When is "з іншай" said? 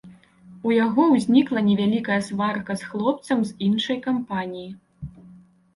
3.53-3.97